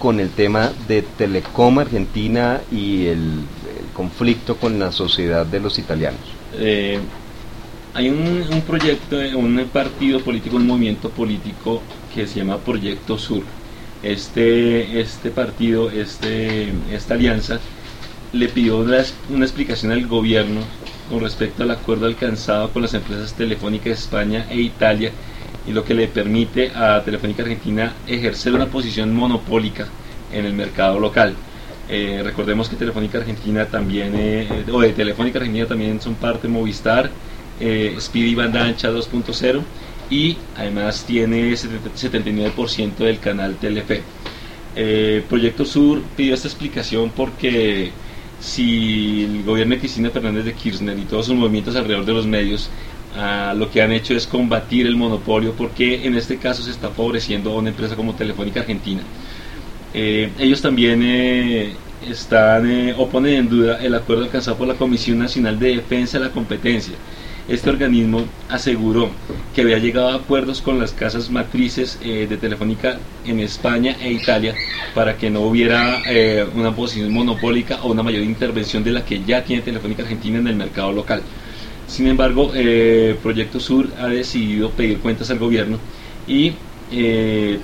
con 0.00 0.18
el 0.18 0.30
tema 0.30 0.72
de 0.88 1.02
Telecom 1.02 1.78
Argentina 1.78 2.60
y 2.72 3.06
el, 3.06 3.18
el 3.18 3.86
conflicto 3.94 4.56
con 4.56 4.80
la 4.80 4.90
sociedad 4.90 5.46
de 5.46 5.60
los 5.60 5.78
italianos? 5.78 6.20
Eh, 6.54 6.98
hay 7.94 8.08
un, 8.08 8.42
un 8.52 8.62
proyecto, 8.62 9.16
un 9.36 9.64
partido 9.72 10.20
político, 10.20 10.56
un 10.56 10.66
movimiento 10.66 11.08
político 11.10 11.82
que 12.12 12.26
se 12.26 12.40
llama 12.40 12.58
Proyecto 12.58 13.16
Sur. 13.16 13.42
Este, 14.02 15.00
este 15.00 15.30
partido, 15.30 15.88
este, 15.90 16.72
esta 16.90 17.14
alianza, 17.14 17.60
le 18.32 18.48
pidió 18.48 18.78
una, 18.78 19.04
una 19.28 19.44
explicación 19.44 19.92
al 19.92 20.06
gobierno 20.08 20.62
con 21.10 21.20
respecto 21.20 21.64
al 21.64 21.72
acuerdo 21.72 22.06
alcanzado 22.06 22.70
con 22.70 22.82
las 22.82 22.94
empresas 22.94 23.34
telefónicas 23.34 23.84
de 23.84 23.92
España 23.92 24.46
e 24.48 24.60
Italia 24.60 25.10
y 25.66 25.72
lo 25.72 25.84
que 25.84 25.92
le 25.92 26.06
permite 26.06 26.70
a 26.74 27.02
Telefónica 27.04 27.42
Argentina 27.42 27.92
ejercer 28.06 28.54
una 28.54 28.66
posición 28.66 29.12
monopólica 29.14 29.88
en 30.32 30.46
el 30.46 30.52
mercado 30.54 31.00
local. 31.00 31.34
Eh, 31.88 32.20
recordemos 32.24 32.68
que 32.68 32.76
Telefónica 32.76 33.18
Argentina 33.18 33.66
también, 33.66 34.12
eh, 34.14 34.64
o 34.72 34.80
de 34.80 34.92
Telefónica 34.92 35.40
Argentina 35.40 35.66
también 35.66 36.00
son 36.00 36.14
parte 36.14 36.46
Movistar, 36.46 37.10
eh, 37.58 37.96
Speedy 37.98 38.36
Banda 38.36 38.64
Ancha 38.64 38.90
2.0 38.90 39.62
y 40.08 40.36
además 40.56 41.04
tiene 41.04 41.52
79% 41.52 43.04
del 43.04 43.18
canal 43.18 43.56
Telefe. 43.56 44.02
Eh, 44.76 45.24
Proyecto 45.28 45.64
Sur 45.64 46.02
pidió 46.16 46.34
esta 46.34 46.46
explicación 46.46 47.10
porque 47.10 47.90
si 48.40 49.24
el 49.24 49.44
gobierno 49.44 49.74
de 49.74 49.80
Cristina 49.80 50.10
Fernández 50.10 50.44
de 50.44 50.54
Kirchner 50.54 50.98
y 50.98 51.02
todos 51.02 51.26
sus 51.26 51.34
movimientos 51.34 51.76
alrededor 51.76 52.06
de 52.06 52.12
los 52.14 52.26
medios 52.26 52.70
ah, 53.16 53.54
lo 53.56 53.70
que 53.70 53.82
han 53.82 53.92
hecho 53.92 54.14
es 54.14 54.26
combatir 54.26 54.86
el 54.86 54.96
monopolio 54.96 55.52
porque 55.52 56.06
en 56.06 56.16
este 56.16 56.38
caso 56.38 56.62
se 56.62 56.70
está 56.70 56.88
favoreciendo 56.88 57.52
a 57.52 57.56
una 57.56 57.68
empresa 57.68 57.94
como 57.96 58.14
Telefónica 58.14 58.60
Argentina. 58.60 59.02
Eh, 59.92 60.30
ellos 60.38 60.62
también 60.62 61.02
eh, 61.02 61.74
están 62.08 62.70
eh, 62.70 62.94
o 62.96 63.08
ponen 63.08 63.34
en 63.34 63.48
duda 63.48 63.78
el 63.82 63.94
acuerdo 63.94 64.24
alcanzado 64.24 64.56
por 64.56 64.68
la 64.68 64.74
Comisión 64.74 65.18
Nacional 65.18 65.58
de 65.58 65.76
Defensa 65.76 66.18
de 66.18 66.26
la 66.26 66.30
Competencia. 66.30 66.94
Este 67.50 67.68
organismo 67.68 68.26
aseguró 68.48 69.10
que 69.52 69.62
había 69.62 69.78
llegado 69.78 70.10
a 70.10 70.14
acuerdos 70.14 70.62
con 70.62 70.78
las 70.78 70.92
casas 70.92 71.30
matrices 71.30 71.98
eh, 72.00 72.28
de 72.30 72.36
Telefónica 72.36 73.00
en 73.26 73.40
España 73.40 73.96
e 74.00 74.12
Italia 74.12 74.54
para 74.94 75.16
que 75.16 75.30
no 75.30 75.40
hubiera 75.40 76.00
eh, 76.08 76.46
una 76.54 76.72
posición 76.76 77.12
monopólica 77.12 77.80
o 77.82 77.90
una 77.90 78.04
mayor 78.04 78.22
intervención 78.22 78.84
de 78.84 78.92
la 78.92 79.04
que 79.04 79.24
ya 79.24 79.42
tiene 79.42 79.62
Telefónica 79.62 80.04
Argentina 80.04 80.38
en 80.38 80.46
el 80.46 80.54
mercado 80.54 80.92
local. 80.92 81.22
Sin 81.88 82.06
embargo, 82.06 82.52
eh, 82.54 83.16
Proyecto 83.20 83.58
Sur 83.58 83.88
ha 83.98 84.06
decidido 84.06 84.70
pedir 84.70 84.98
cuentas 84.98 85.28
al 85.32 85.40
gobierno 85.40 85.80
y 86.28 86.52
eh, 86.92 87.58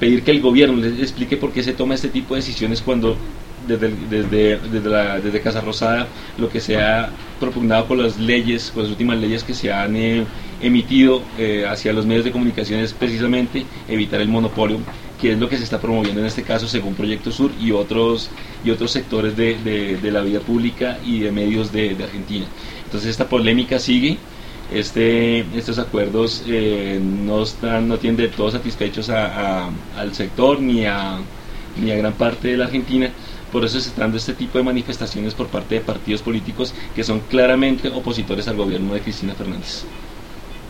pedir 0.00 0.22
que 0.22 0.30
el 0.30 0.40
gobierno 0.40 0.78
les 0.78 0.98
explique 0.98 1.36
por 1.36 1.52
qué 1.52 1.62
se 1.62 1.74
toma 1.74 1.94
este 1.94 2.08
tipo 2.08 2.34
de 2.34 2.40
decisiones 2.40 2.80
cuando 2.80 3.18
desde, 3.66 3.88
desde, 4.08 4.58
desde, 4.58 4.88
la, 4.90 5.20
desde 5.20 5.40
Casa 5.40 5.60
Rosada 5.60 6.06
lo 6.38 6.48
que 6.48 6.60
se 6.60 6.76
ha 6.80 7.10
propugnado 7.40 7.86
por 7.86 7.98
las 7.98 8.16
leyes, 8.18 8.70
por 8.70 8.82
las 8.82 8.90
últimas 8.90 9.18
leyes 9.18 9.44
que 9.44 9.54
se 9.54 9.72
han 9.72 9.96
eh, 9.96 10.24
emitido 10.60 11.22
eh, 11.38 11.66
hacia 11.68 11.92
los 11.92 12.06
medios 12.06 12.24
de 12.24 12.32
comunicación 12.32 12.80
es 12.80 12.92
precisamente 12.92 13.64
evitar 13.88 14.20
el 14.20 14.28
monopolio, 14.28 14.78
que 15.20 15.32
es 15.32 15.38
lo 15.38 15.48
que 15.48 15.56
se 15.58 15.64
está 15.64 15.80
promoviendo 15.80 16.20
en 16.20 16.26
este 16.26 16.42
caso 16.42 16.66
según 16.68 16.94
Proyecto 16.94 17.30
Sur 17.30 17.50
y 17.60 17.72
otros, 17.72 18.30
y 18.64 18.70
otros 18.70 18.90
sectores 18.90 19.36
de, 19.36 19.58
de- 19.58 19.96
de 19.96 20.10
la 20.10 20.22
vida 20.22 20.40
pública 20.40 20.98
y 21.04 21.20
de 21.20 21.30
medios 21.32 21.72
de, 21.72 21.94
de 21.94 22.04
Argentina. 22.04 22.46
Entonces 22.84 23.10
esta 23.10 23.28
polémica 23.28 23.78
sigue 23.78 24.18
este, 24.72 25.40
estos 25.56 25.78
acuerdos 25.78 26.42
eh, 26.46 26.98
no 27.02 27.42
están 27.42 27.86
no 27.88 27.98
tienen 27.98 28.16
de 28.16 28.28
todo 28.28 28.50
satisfechos 28.50 29.08
a- 29.10 29.66
a- 29.66 29.70
al 29.96 30.12
sector 30.14 30.60
ni 30.60 30.84
a, 30.86 31.18
ni 31.76 31.90
a 31.90 31.96
gran 31.96 32.14
parte 32.14 32.48
de 32.48 32.56
la 32.56 32.64
Argentina. 32.64 33.10
Por 33.52 33.64
eso 33.64 33.80
se 33.80 33.88
están 33.88 34.04
dando 34.04 34.18
este 34.18 34.34
tipo 34.34 34.58
de 34.58 34.64
manifestaciones 34.64 35.34
por 35.34 35.46
parte 35.46 35.76
de 35.76 35.80
partidos 35.80 36.22
políticos 36.22 36.74
que 36.94 37.04
son 37.04 37.20
claramente 37.20 37.88
opositores 37.88 38.48
al 38.48 38.56
gobierno 38.56 38.94
de 38.94 39.00
Cristina 39.00 39.34
Fernández. 39.34 39.84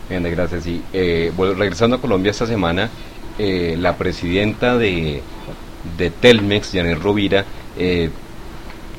Bien, 0.09 0.23
gracias. 0.23 0.67
Y, 0.67 0.81
eh, 0.93 1.31
bueno, 1.35 1.55
regresando 1.55 1.97
a 1.97 2.01
Colombia 2.01 2.31
esta 2.31 2.45
semana, 2.45 2.89
eh, 3.37 3.75
la 3.77 3.97
presidenta 3.97 4.77
de, 4.77 5.21
de 5.97 6.09
Telmex, 6.09 6.71
Janet 6.73 6.99
Rovira, 6.99 7.45
eh, 7.77 8.09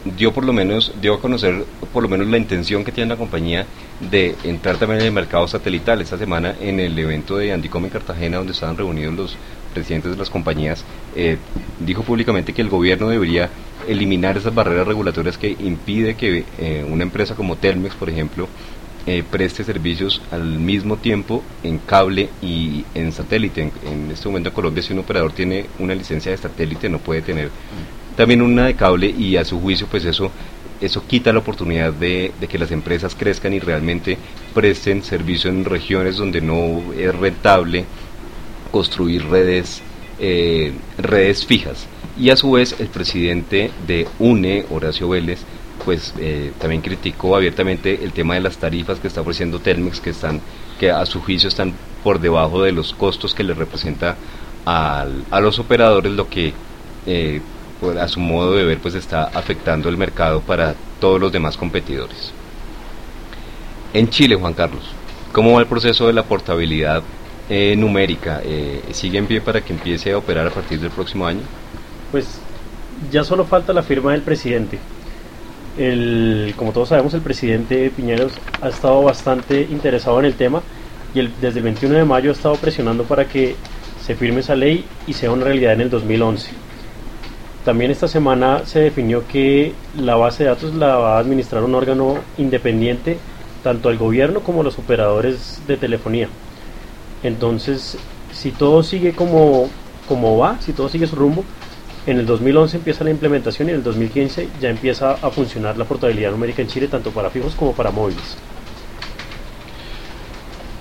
dio 0.04 0.32
por 0.32 0.44
lo 0.44 0.52
menos, 0.52 0.92
dio 1.00 1.14
a 1.14 1.20
conocer 1.20 1.64
por 1.92 2.02
lo 2.02 2.08
menos 2.08 2.26
la 2.28 2.38
intención 2.38 2.84
que 2.84 2.92
tiene 2.92 3.10
la 3.10 3.16
compañía 3.16 3.66
de 4.10 4.34
entrar 4.44 4.76
también 4.76 5.00
en 5.00 5.06
el 5.06 5.12
mercado 5.12 5.46
satelital. 5.48 6.00
Esta 6.00 6.18
semana 6.18 6.54
en 6.60 6.80
el 6.80 6.98
evento 6.98 7.36
de 7.36 7.52
Andicom 7.52 7.84
en 7.84 7.90
Cartagena, 7.90 8.38
donde 8.38 8.52
estaban 8.52 8.76
reunidos 8.76 9.14
los 9.14 9.36
presidentes 9.74 10.12
de 10.12 10.16
las 10.16 10.30
compañías, 10.30 10.84
eh, 11.14 11.38
dijo 11.80 12.02
públicamente 12.02 12.52
que 12.52 12.62
el 12.62 12.68
gobierno 12.68 13.08
debería 13.08 13.50
eliminar 13.86 14.36
esas 14.36 14.54
barreras 14.54 14.86
regulatorias 14.86 15.38
que 15.38 15.56
impide 15.58 16.14
que 16.14 16.44
eh, 16.58 16.84
una 16.88 17.02
empresa 17.04 17.34
como 17.34 17.56
Telmex, 17.56 17.94
por 17.94 18.10
ejemplo, 18.10 18.48
eh, 19.06 19.24
preste 19.28 19.64
servicios 19.64 20.20
al 20.30 20.44
mismo 20.44 20.98
tiempo 20.98 21.42
en 21.62 21.78
cable 21.78 22.28
y 22.42 22.84
en 22.94 23.12
satélite. 23.12 23.62
En, 23.62 23.72
en, 23.86 24.10
este 24.10 24.28
momento 24.28 24.50
en 24.50 24.54
Colombia, 24.54 24.82
si 24.82 24.92
un 24.92 24.98
operador 24.98 25.32
tiene 25.32 25.66
una 25.78 25.94
licencia 25.94 26.30
de 26.30 26.36
satélite, 26.36 26.90
no 26.90 26.98
puede 26.98 27.22
tener 27.22 27.50
también 28.18 28.42
una 28.42 28.66
de 28.66 28.74
cable 28.74 29.14
y 29.16 29.36
a 29.36 29.44
su 29.44 29.60
juicio, 29.60 29.86
pues 29.88 30.04
eso 30.04 30.32
eso 30.80 31.06
quita 31.06 31.32
la 31.32 31.38
oportunidad 31.38 31.92
de, 31.92 32.32
que 32.48 32.58
las 32.58 32.72
empresas 32.72 33.14
crezcan 33.14 33.54
y 33.54 33.60
realmente 33.60 34.18
presten 34.54 35.04
servicio 35.04 35.48
en 35.50 35.64
regiones 35.64 36.16
donde 36.16 36.40
no 36.40 36.82
es 36.98 37.14
rentable 37.14 37.84
construir 38.72 39.24
redes, 39.24 39.82
eh, 40.18 40.72
redes 40.98 41.46
fijas. 41.46 41.86
Y 42.18 42.30
a 42.30 42.36
su 42.36 42.50
vez 42.50 42.74
el 42.80 42.88
presidente 42.88 43.70
de 43.86 44.08
UNE, 44.18 44.66
Horacio 44.68 45.08
Vélez, 45.08 45.38
pues 45.84 46.12
eh, 46.18 46.50
también 46.58 46.82
criticó 46.82 47.36
abiertamente 47.36 48.02
el 48.02 48.10
tema 48.10 48.34
de 48.34 48.40
las 48.40 48.56
tarifas 48.56 48.98
que 48.98 49.06
está 49.06 49.20
ofreciendo 49.20 49.60
Telmex, 49.60 50.00
que 50.00 50.10
están, 50.10 50.40
que 50.80 50.90
a 50.90 51.06
su 51.06 51.20
juicio 51.20 51.48
están 51.48 51.72
por 52.02 52.18
debajo 52.18 52.64
de 52.64 52.72
los 52.72 52.94
costos 52.94 53.32
que 53.32 53.44
le 53.44 53.54
representa 53.54 54.16
al, 54.64 55.24
a 55.30 55.40
los 55.40 55.60
operadores, 55.60 56.12
lo 56.12 56.28
que 56.28 56.52
eh, 57.06 57.40
a 57.98 58.08
su 58.08 58.20
modo 58.20 58.54
de 58.54 58.64
ver 58.64 58.78
pues 58.78 58.94
está 58.94 59.24
afectando 59.24 59.88
el 59.88 59.96
mercado 59.96 60.40
para 60.40 60.74
todos 61.00 61.20
los 61.20 61.32
demás 61.32 61.56
competidores. 61.56 62.32
En 63.94 64.10
Chile, 64.10 64.36
Juan 64.36 64.54
Carlos, 64.54 64.82
¿cómo 65.32 65.54
va 65.54 65.60
el 65.60 65.66
proceso 65.66 66.06
de 66.06 66.12
la 66.12 66.24
portabilidad 66.24 67.02
eh, 67.48 67.74
numérica? 67.76 68.40
Eh, 68.44 68.82
¿Sigue 68.92 69.18
en 69.18 69.26
pie 69.26 69.40
para 69.40 69.60
que 69.60 69.72
empiece 69.72 70.12
a 70.12 70.18
operar 70.18 70.46
a 70.46 70.50
partir 70.50 70.80
del 70.80 70.90
próximo 70.90 71.26
año? 71.26 71.40
Pues 72.10 72.40
ya 73.10 73.24
solo 73.24 73.44
falta 73.44 73.72
la 73.72 73.82
firma 73.82 74.12
del 74.12 74.22
presidente. 74.22 74.78
El, 75.78 76.54
como 76.56 76.72
todos 76.72 76.88
sabemos, 76.88 77.14
el 77.14 77.20
presidente 77.20 77.90
Piñeros 77.90 78.32
ha 78.60 78.68
estado 78.68 79.02
bastante 79.02 79.62
interesado 79.62 80.18
en 80.18 80.26
el 80.26 80.34
tema 80.34 80.60
y 81.14 81.20
el, 81.20 81.32
desde 81.40 81.60
el 81.60 81.64
21 81.64 81.94
de 81.94 82.04
mayo 82.04 82.30
ha 82.30 82.34
estado 82.34 82.56
presionando 82.56 83.04
para 83.04 83.26
que 83.26 83.54
se 84.04 84.14
firme 84.16 84.40
esa 84.40 84.56
ley 84.56 84.84
y 85.06 85.12
sea 85.12 85.30
una 85.30 85.44
realidad 85.44 85.74
en 85.74 85.82
el 85.82 85.90
2011. 85.90 86.67
También 87.68 87.90
esta 87.90 88.08
semana 88.08 88.62
se 88.64 88.80
definió 88.80 89.28
que 89.28 89.74
la 89.94 90.16
base 90.16 90.42
de 90.42 90.48
datos 90.48 90.72
la 90.74 90.96
va 90.96 91.16
a 91.16 91.18
administrar 91.18 91.62
un 91.62 91.74
órgano 91.74 92.16
independiente, 92.38 93.18
tanto 93.62 93.90
al 93.90 93.98
gobierno 93.98 94.40
como 94.40 94.62
los 94.62 94.78
operadores 94.78 95.60
de 95.68 95.76
telefonía. 95.76 96.30
Entonces, 97.22 97.98
si 98.32 98.52
todo 98.52 98.82
sigue 98.82 99.12
como, 99.12 99.68
como 100.08 100.38
va, 100.38 100.58
si 100.62 100.72
todo 100.72 100.88
sigue 100.88 101.06
su 101.06 101.16
rumbo, 101.16 101.44
en 102.06 102.18
el 102.18 102.24
2011 102.24 102.78
empieza 102.78 103.04
la 103.04 103.10
implementación 103.10 103.68
y 103.68 103.72
en 103.72 103.76
el 103.76 103.82
2015 103.82 104.48
ya 104.62 104.70
empieza 104.70 105.12
a 105.20 105.28
funcionar 105.28 105.76
la 105.76 105.84
portabilidad 105.84 106.30
numérica 106.30 106.62
en 106.62 106.68
Chile, 106.68 106.88
tanto 106.88 107.10
para 107.10 107.28
fijos 107.28 107.54
como 107.54 107.74
para 107.74 107.90
móviles. 107.90 108.38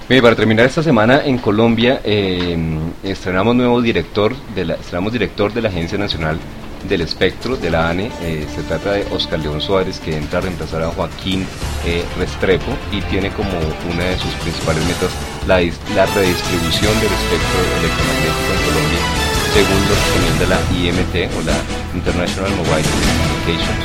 Bien, 0.07 0.21
para 0.21 0.37
terminar 0.37 0.65
esta 0.65 0.81
semana 0.81 1.25
en 1.25 1.37
Colombia 1.37 1.99
eh, 2.05 2.57
estrenamos 3.03 3.57
nuevo 3.57 3.81
director 3.81 4.33
estrenamos 4.55 5.11
director 5.11 5.51
de 5.51 5.61
la 5.61 5.67
Agencia 5.67 5.97
Nacional 5.97 6.39
del 6.87 7.01
Espectro 7.01 7.57
de 7.57 7.69
la 7.69 7.89
ANE. 7.89 8.11
Eh, 8.21 8.47
se 8.55 8.63
trata 8.63 8.93
de 8.93 9.05
Oscar 9.11 9.39
León 9.39 9.61
Suárez 9.61 9.99
que 9.99 10.15
entra 10.15 10.39
a 10.39 10.41
reemplazar 10.41 10.83
a 10.83 10.91
Joaquín 10.91 11.45
eh, 11.85 12.03
Restrepo 12.17 12.71
y 12.91 13.01
tiene 13.01 13.29
como 13.31 13.51
una 13.91 14.03
de 14.03 14.17
sus 14.17 14.33
principales 14.35 14.83
metas 14.85 15.11
la, 15.47 15.59
la 15.95 16.05
redistribución 16.05 16.93
del 16.99 17.11
espectro 17.13 17.59
electromagnético 17.79 18.49
en 18.53 18.61
Colombia 18.67 19.27
según 19.53 19.79
lo 19.87 19.95
recomienda 19.95 20.45
la 20.53 20.59
IMT 20.77 21.15
o 21.33 21.41
la 21.41 21.57
International 21.95 22.51
Mobile 22.51 22.85
Communications. 22.85 23.83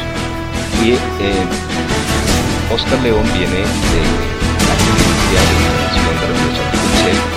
Y 0.85 0.99
Oscar 2.75 3.01
León 3.03 3.25
viene 3.35 3.61
de 3.61 4.43
de 5.33 6.27
Regulación 6.27 6.67
de 7.05 7.32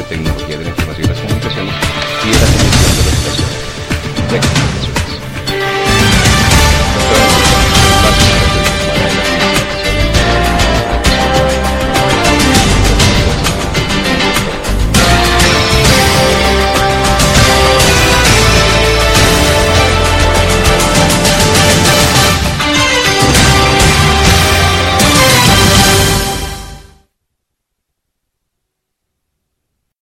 de 0.00 0.06
Tecnología 0.06 0.58
de 0.58 0.64
la 0.64 0.70
Información 0.70 1.04
y 1.04 1.08
las 1.08 1.20
Comunicaciones 1.20 1.74
y 2.24 2.30
de 2.30 2.34
la 2.34 2.46
Comisión 2.46 2.96
de 2.96 3.02
Legislación. 3.10 4.79